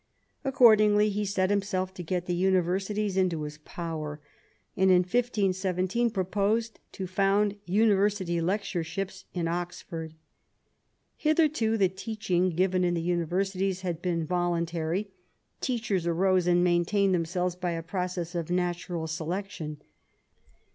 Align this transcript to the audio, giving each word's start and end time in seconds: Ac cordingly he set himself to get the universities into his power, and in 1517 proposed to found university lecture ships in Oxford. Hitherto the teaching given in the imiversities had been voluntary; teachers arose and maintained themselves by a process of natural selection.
Ac 0.43 0.53
cordingly 0.55 1.11
he 1.11 1.23
set 1.25 1.51
himself 1.51 1.93
to 1.93 2.01
get 2.01 2.25
the 2.25 2.33
universities 2.33 3.17
into 3.17 3.43
his 3.43 3.59
power, 3.59 4.19
and 4.75 4.89
in 4.89 5.01
1517 5.03 6.09
proposed 6.09 6.79
to 6.93 7.05
found 7.05 7.55
university 7.65 8.41
lecture 8.41 8.83
ships 8.83 9.25
in 9.35 9.47
Oxford. 9.47 10.15
Hitherto 11.17 11.77
the 11.77 11.87
teaching 11.87 12.49
given 12.49 12.83
in 12.83 12.95
the 12.95 13.09
imiversities 13.11 13.81
had 13.81 14.01
been 14.01 14.25
voluntary; 14.25 15.11
teachers 15.59 16.07
arose 16.07 16.47
and 16.47 16.63
maintained 16.63 17.13
themselves 17.13 17.55
by 17.55 17.73
a 17.73 17.83
process 17.83 18.33
of 18.33 18.49
natural 18.49 19.05
selection. 19.05 19.83